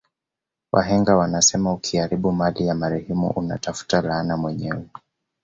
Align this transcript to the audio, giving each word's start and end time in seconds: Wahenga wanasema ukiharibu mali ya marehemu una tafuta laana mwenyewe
Wahenga 0.71 1.15
wanasema 1.17 1.73
ukiharibu 1.73 2.31
mali 2.31 2.67
ya 2.67 2.75
marehemu 2.75 3.27
una 3.29 3.57
tafuta 3.57 4.01
laana 4.01 4.37
mwenyewe 4.37 4.87